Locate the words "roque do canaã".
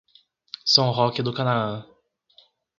0.89-1.85